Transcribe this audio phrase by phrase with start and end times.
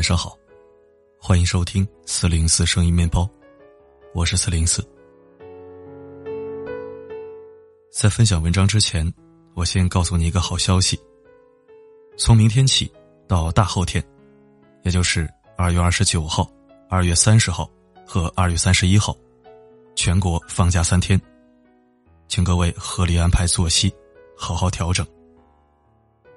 [0.00, 0.34] 晚上好，
[1.18, 3.28] 欢迎收听四零四声音面包，
[4.14, 4.82] 我是四零四。
[7.92, 9.06] 在分享文章之前，
[9.52, 10.98] 我先告诉你一个好消息：
[12.16, 12.90] 从明天起
[13.28, 14.02] 到大后天，
[14.84, 16.50] 也就是二月二十九号、
[16.88, 17.70] 二月三十号
[18.06, 19.14] 和二月三十一号，
[19.94, 21.20] 全国放假三天，
[22.26, 23.94] 请各位合理安排作息，
[24.34, 25.06] 好好调整。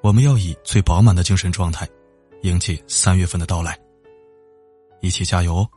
[0.02, 1.88] 我们要以最饱满的精神状态，
[2.44, 3.78] 迎接三月份的到来。
[5.02, 5.70] 一起加油哦！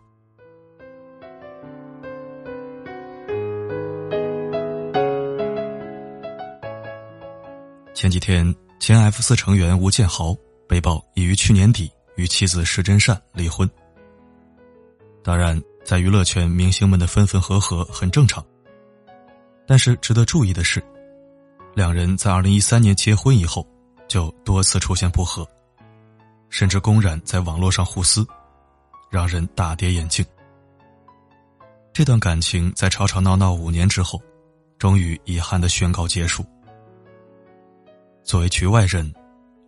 [7.94, 10.36] 前几天，前 F 四成员吴建豪
[10.68, 13.68] 被曝已于去年底与妻子石真善离婚。
[15.22, 18.44] 当然，在娱乐圈，明星们的分分合合很正常。
[19.66, 20.82] 但是值得注意的是，
[21.74, 23.66] 两人在二零一三年结婚以后。
[24.08, 25.44] 就多次出现不和，
[26.56, 28.26] 甚至公然在网络上互撕，
[29.10, 30.24] 让人大跌眼镜。
[31.92, 34.18] 这段感情在吵吵闹闹五年之后，
[34.78, 36.42] 终于遗憾的宣告结束。
[38.24, 39.14] 作为局外人，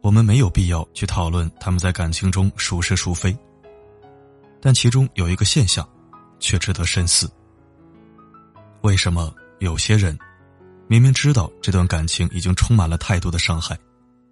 [0.00, 3.36] 我们没有必要去讨论他们在感情中孰是孰非，
[4.58, 5.86] 但其中有一个现象，
[6.40, 7.30] 却值得深思：
[8.80, 10.18] 为什么有些人
[10.86, 13.78] 明明知道这段感情已经充满了太多的伤害？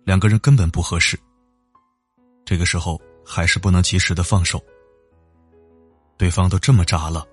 [0.04, 1.20] 两个人根本不合适，
[2.46, 4.62] 这个时候还是不能及时的放手。
[6.16, 7.26] 对方都这么渣了，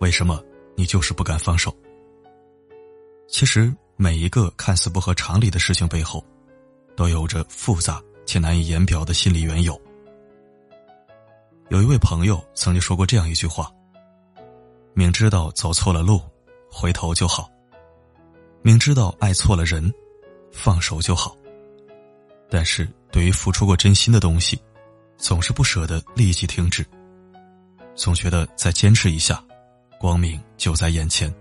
[0.00, 0.42] 为什么
[0.74, 1.72] 你就是不敢放手？
[3.28, 6.24] 其实每一个看似不合常理的事情背后，
[6.96, 9.78] 都有着复杂且难以言表的心理缘由。
[11.68, 13.70] 有一位朋友曾经说过这样一句话
[14.94, 16.20] ：“明知道走错了路，
[16.70, 17.44] 回头就好；
[18.62, 19.92] 明知道爱错了人，
[20.50, 21.36] 放手就好。”
[22.50, 24.60] 但是对于付出过真心的东西，
[25.16, 26.84] 总是不舍得立即停止，
[27.94, 29.40] 总觉得再坚持一下，
[30.00, 31.32] 光明就在眼前。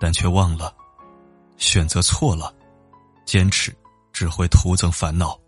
[0.00, 0.74] 但却忘了，
[1.58, 2.50] 选择错了，
[3.26, 3.76] 坚持
[4.10, 5.38] 只会徒增烦恼。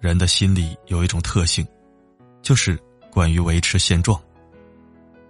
[0.00, 1.64] 人的心里有一种特性，
[2.42, 2.76] 就是
[3.12, 4.20] 关于维持现状，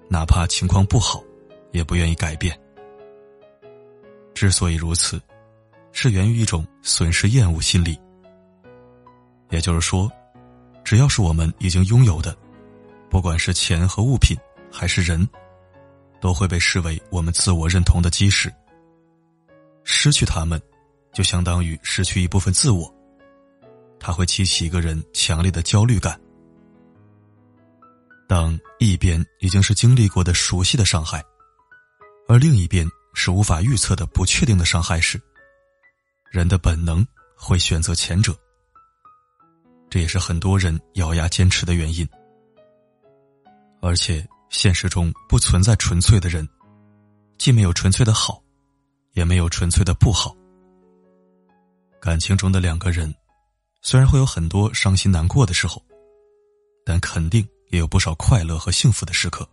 [0.08, 1.22] 哪怕情况不好，
[1.72, 2.58] 也不愿意改变。
[4.32, 5.20] 之所以如此。
[5.98, 7.98] 是源于一种损失厌恶心理，
[9.48, 10.12] 也就是说，
[10.84, 12.36] 只要是我们已经拥有的，
[13.08, 14.36] 不管是钱和物品
[14.70, 15.26] 还是人，
[16.20, 18.52] 都会被视为我们自我认同的基石。
[19.84, 20.60] 失去他们，
[21.14, 22.94] 就相当于失去一部分自我，
[23.98, 26.20] 它会激起一个人强烈的焦虑感。
[28.28, 31.24] 当一边已经是经历过的熟悉的伤害，
[32.28, 35.18] 而另一边是无法预测的不确定的伤害时，
[36.31, 37.06] 人的本能
[37.37, 38.37] 会选择前者，
[39.88, 42.06] 这也是很多人咬牙坚持的原因。
[43.81, 46.48] 而且现实中不存在纯粹的人，
[47.38, 48.42] 既没有纯粹的好，
[49.12, 50.34] 也没有纯粹的不好。
[52.00, 53.15] 感情中的两个人，
[53.82, 55.82] 虽然会有很多伤心难过的时候，
[56.84, 59.48] 但肯定也有不少快乐和幸福的时刻。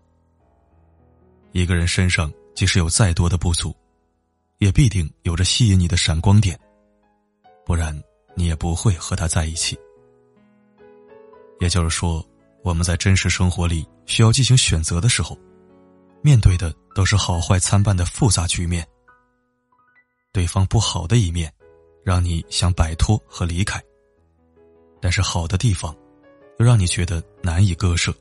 [1.51, 3.75] 一个人身上即使有再多的不足，
[4.63, 6.57] 也必定有着吸引你的闪光点。
[7.66, 7.94] 不然，
[8.34, 9.78] 你也不会和他在一起。
[11.59, 12.25] 也就是说，
[12.63, 15.38] 我们在真实生活里需要进行选择的时候，
[16.22, 18.88] 面对的都是好坏参半的复杂局面。
[20.31, 21.53] 对方不好的一面，
[22.01, 23.81] 让你想摆脱和离开；
[25.01, 25.94] 但是好的地方，
[26.57, 28.16] 又让你觉得难以割舍。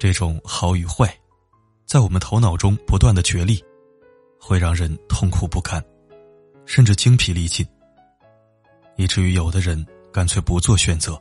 [0.00, 1.16] 这种好与坏，
[1.86, 3.64] 在我们头脑中不断的角力，
[4.38, 5.82] 会让人痛苦不堪。
[6.66, 7.66] 甚至精疲力尽，
[8.96, 11.18] 以至于有的人干脆不做选择，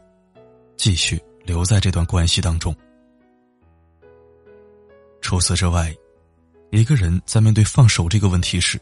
[0.76, 2.76] 继续留在这段关系当中。
[5.22, 5.96] 除此之外，
[6.70, 8.78] 一个人在面对放手这个问题时，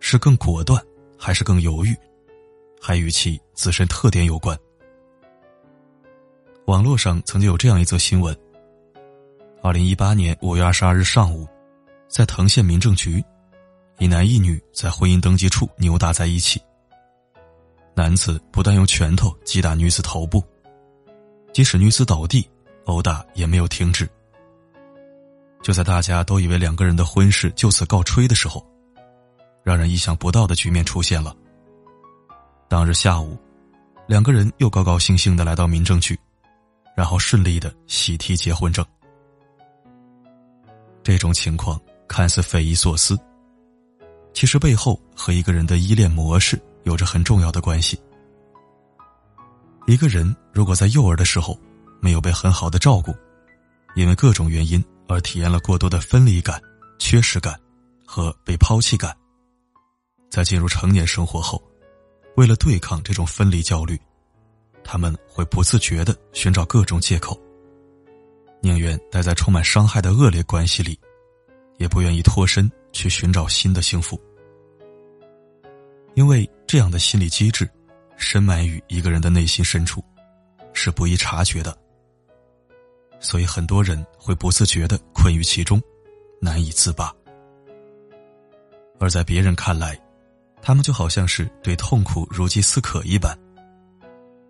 [0.00, 0.84] 是更果断
[1.16, 1.96] 还是更犹豫，
[2.80, 4.58] 还与其自身特点有关。
[6.66, 8.36] 网络上曾经有这样一则新闻：
[9.62, 11.46] 二零一八年五月二十二日上午，
[12.08, 13.24] 在藤县民政局。
[13.98, 16.62] 一男一女在婚姻登记处扭打在一起。
[17.94, 20.42] 男子不断用拳头击打女子头部，
[21.52, 22.48] 即使女子倒地，
[22.84, 24.08] 殴打也没有停止。
[25.62, 28.64] 就在大家都以为两个人的婚事就此告吹的时候，
[29.64, 31.34] 让人意想不到的局面出现了。
[32.68, 33.36] 当日下午，
[34.06, 36.16] 两个人又高高兴兴的来到民政局，
[36.96, 38.86] 然后顺利的喜提结婚证。
[41.02, 43.18] 这种情况看似匪夷所思。
[44.38, 48.00] 其实背后和一个人的依恋模式有着很重要的关系。
[49.88, 51.58] 一个人如果在幼儿的时候
[52.00, 53.12] 没有被很好的照顾，
[53.96, 56.62] 因为各种原因而体验了过多的分离感、
[57.00, 57.58] 缺失感
[58.06, 59.12] 和被抛弃感，
[60.30, 61.60] 在进入成年生活后，
[62.36, 64.00] 为了对抗这种分离焦虑，
[64.84, 67.36] 他们会不自觉的寻找各种借口，
[68.62, 70.96] 宁愿待在充满伤害的恶劣关系里，
[71.78, 74.16] 也不愿意脱身去寻找新的幸福，
[76.14, 77.68] 因为这样的心理机制。
[78.20, 80.04] 深埋于一个人的内心深处，
[80.72, 81.78] 是不易察觉的。
[83.20, 85.80] 所以很多人会不自觉的困于其中，
[86.40, 87.14] 难以自拔。
[88.98, 89.96] 而在别人看来，
[90.60, 93.38] 他们就好像是对痛苦如饥似渴一般。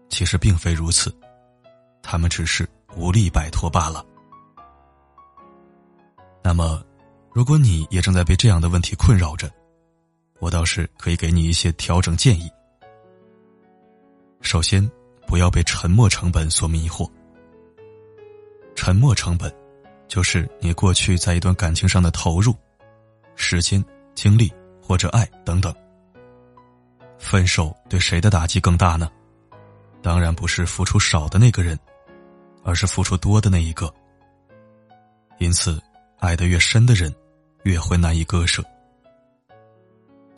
[0.09, 1.15] 其实并非如此，
[2.03, 2.67] 他们只是
[2.97, 4.03] 无力摆脱罢了。
[6.43, 6.83] 那么，
[7.35, 9.53] 如果你也正在被这样的问题困扰着，
[10.41, 12.51] 我倒是可以给你一些调整建议。
[14.41, 14.89] 首先，
[15.27, 17.11] 不要被沉默成本所迷惑。
[18.77, 19.53] 沉默成本，
[20.07, 22.55] 就是你过去在一段感情上的投入，
[23.35, 25.75] 时间、精力或者爱等等。
[27.19, 29.11] 分手对谁的打击更大呢？
[30.01, 31.77] 当然不是付出少的那个人，
[32.63, 33.93] 而是付出多的那一个。
[35.39, 35.83] 因此，
[36.21, 37.13] 爱得越深的人，
[37.65, 38.65] 越会难以割舍。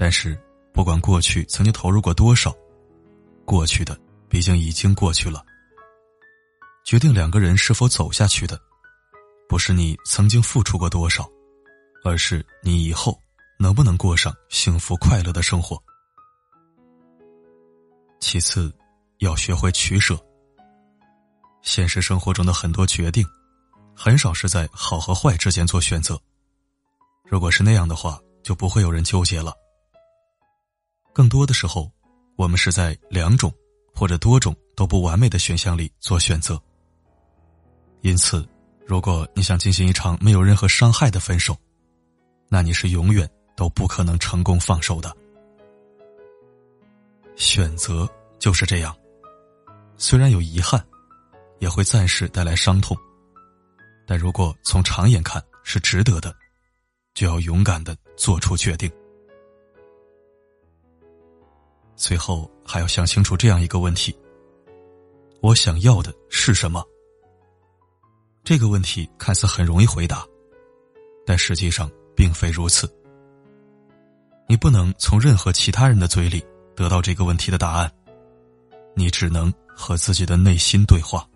[0.02, 0.34] 但是，
[0.72, 2.56] 不管过去曾经投入过多少。
[3.44, 4.00] 过去的
[4.30, 5.44] 毕竟已经过去了。
[6.86, 8.58] 决定两个人是否走下去的，
[9.46, 11.28] 不是你曾经付出过多少，
[12.02, 13.20] 而是你以后
[13.58, 15.78] 能不能过上幸福快乐的生活。
[18.20, 18.72] 其次，
[19.18, 20.18] 要学会取舍。
[21.60, 23.22] 现实生活中的很多决定，
[23.94, 26.18] 很少是在好和坏之间做选择。
[27.22, 29.54] 如果是那样的话，就不会有人纠结了。
[31.12, 31.90] 更多的时候。
[32.36, 33.52] 我们是在两种
[33.94, 36.58] 或者多种都不完美的选项里做选择。
[38.00, 38.48] 因此，
[38.86, 41.54] 如果你想进行一场没有任何伤害的分手，
[42.48, 45.14] 那你是永远都不可能成功放手的。
[47.36, 48.08] 选择
[48.38, 48.96] 就是这样，
[49.98, 50.82] 虽然有遗憾，
[51.58, 52.96] 也会暂时带来伤痛，
[54.06, 56.34] 但如果从长远看是值得的，
[57.12, 58.90] 就要勇敢的做出决定。
[62.00, 64.16] 最后还要想清楚这样一个问题：
[65.42, 66.82] 我想要的是什么？
[68.42, 70.26] 这个问题看似很容易回答，
[71.26, 72.90] 但实际上并非如此。
[74.48, 76.42] 你不能从任何其他人的嘴里
[76.74, 77.92] 得到这个问题的答案，
[78.96, 81.28] 你只能和自己的内心对话。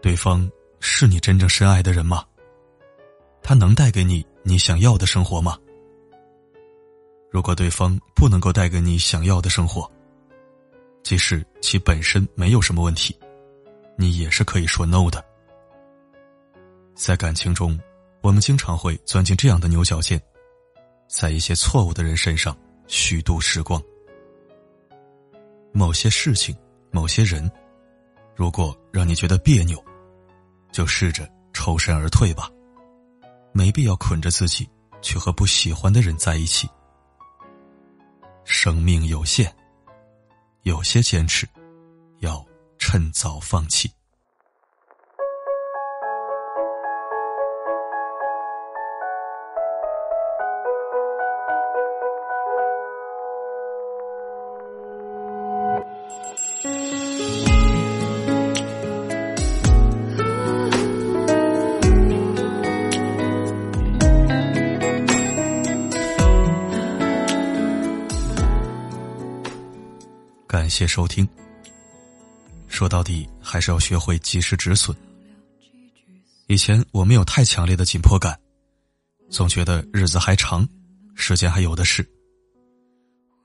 [0.00, 0.48] 对方
[0.78, 2.24] 是你真正深爱的人吗？
[3.42, 5.58] 他能带给你你想要的生活吗？
[7.36, 9.86] 如果对方不能够带给你想要的生活，
[11.02, 13.14] 即使其本身没有什么问题，
[13.98, 15.22] 你也是可以说 no 的。
[16.94, 17.78] 在感情中，
[18.22, 20.18] 我们经常会钻进这样的牛角尖，
[21.08, 22.56] 在一些错误的人身上
[22.86, 23.78] 虚度时光。
[25.72, 26.56] 某些事情、
[26.90, 27.52] 某些人，
[28.34, 29.78] 如果让你觉得别扭，
[30.72, 32.48] 就试着抽身而退吧，
[33.52, 34.66] 没必要捆着自己
[35.02, 36.66] 去和不喜欢的人在一起。
[38.46, 39.52] 生命有限，
[40.62, 41.46] 有些坚持
[42.20, 42.42] 要
[42.78, 43.90] 趁早放弃。
[70.76, 71.26] 谢收听。
[72.68, 74.94] 说到底，还是要学会及时止损。
[76.48, 78.38] 以前我没有太强烈的紧迫感，
[79.30, 80.68] 总觉得日子还长，
[81.14, 82.06] 时间还有的是。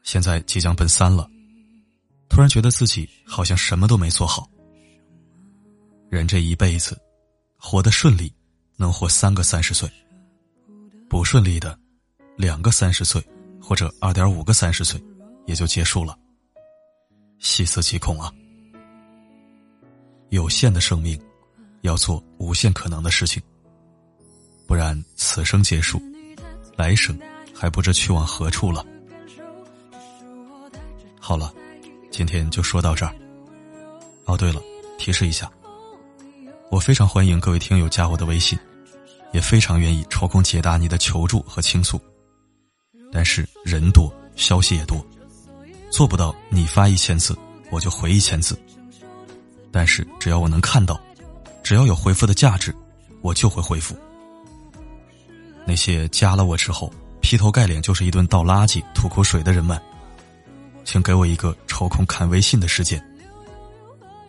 [0.04, 1.26] 现在即将奔三了，
[2.28, 4.46] 突然觉得自己好像什么都没做好。
[6.10, 7.00] 人这一辈子，
[7.56, 8.30] 活得顺利，
[8.76, 9.88] 能活三个三十岁；
[11.10, 11.80] 不顺利的，
[12.36, 13.26] 两个三十岁，
[13.62, 15.02] 或者二点五个三十岁，
[15.46, 16.18] 也就结束了。
[17.42, 18.32] 细思极恐啊！
[20.30, 21.20] 有限的生命，
[21.82, 23.42] 要做无限可能的事情，
[24.68, 26.00] 不然此生结束，
[26.78, 27.20] 来生
[27.52, 28.86] 还不知去往何处了。
[31.20, 31.52] 好了，
[32.12, 33.14] 今天就说到这儿。
[34.26, 34.62] 哦，对了，
[35.00, 35.52] 提示一下，
[36.70, 38.58] 我非常欢迎各位听友加我的微信，
[39.34, 42.00] 也非常愿意抽空解答你的求助和倾诉，
[43.12, 45.04] 但是人多，消息也多。
[45.92, 47.38] 做不到你发一千字，
[47.70, 48.58] 我就回一千字。
[49.72, 51.00] 但是只要我能看到，
[51.62, 52.74] 只要有回复的价值，
[53.22, 53.96] 我就会回复。
[55.66, 59.80] 那些加了我之后劈头盖脸就是一顿倒垃圾、吐口水的人们，
[60.84, 63.02] 请给我一个抽空看微信的时间。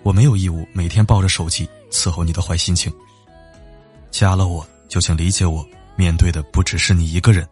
[0.03, 2.93] 我没有义务每天抱着手机伺候你的坏心情。
[4.11, 5.65] 加了我就请理解我，
[5.97, 7.49] 面对的不只是你一个人。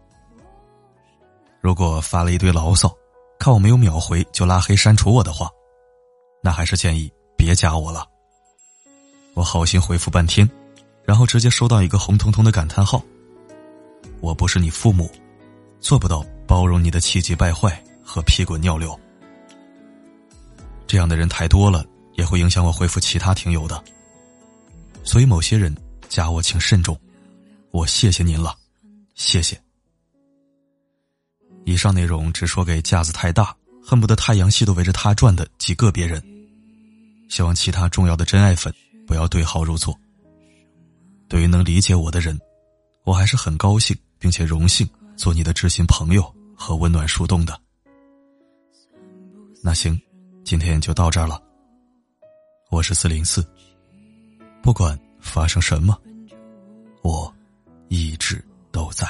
[1.60, 2.92] 如果发了一堆牢骚，
[3.40, 5.48] 看我没有秒回就拉黑删除我的话，
[6.42, 8.06] 那还是建议别加我了。
[9.32, 10.48] 我好心回复半天，
[11.04, 13.02] 然后直接收到一个红彤彤的感叹号。
[14.20, 15.10] 我不是你父母，
[15.80, 18.98] 做不到包容你的气急败坏和屁滚尿流。
[20.86, 21.82] 这样的人太多了，
[22.18, 23.82] 也会影响我回复其他听友的。
[25.02, 25.74] 所以某些人
[26.10, 26.94] 加我请慎重，
[27.70, 28.54] 我谢谢您了，
[29.14, 29.58] 谢谢。
[31.64, 36.22] 以上内容只说给架子太大，恨不得太阳系都围着他转的几个别人。
[37.28, 38.74] 希望其他重要的真爱粉
[39.06, 39.98] 不要对号入座。
[41.28, 42.38] 对于能理解我的人，
[43.04, 43.96] 我还是很高兴。
[44.20, 44.86] 并且荣幸
[45.16, 46.22] 做你的知心朋友
[46.54, 47.58] 和温暖树洞的。
[49.64, 49.98] 那行，
[50.44, 51.42] 今天就到这儿了。
[52.70, 53.42] 我是四零四，
[54.62, 55.98] 不管发生什么，
[57.02, 57.34] 我
[57.88, 59.08] 一直都在。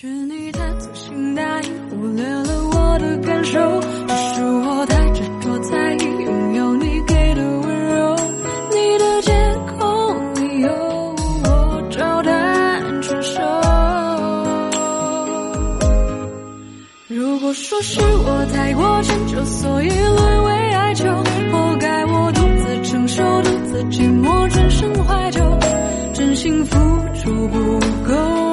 [0.00, 3.60] 是你太粗心大意，忽略了我的感受。
[4.08, 6.04] 只是我太执着在意。
[6.24, 8.16] 拥有你给的温柔。
[8.70, 9.30] 你的借
[9.76, 10.70] 口理由，
[11.44, 13.42] 我照单全收。
[17.08, 21.04] 如果说是我太过迁就，所以沦为哀求，
[21.52, 25.58] 活该我独自承受，独自寂寞，转身怀旧，
[26.14, 26.78] 真心付
[27.16, 27.78] 出不
[28.08, 28.49] 够，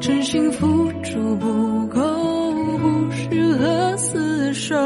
[0.00, 2.00] 真心付出不够，
[2.78, 4.76] 不适合厮守。